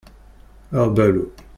Aɣbalu. 0.77 1.25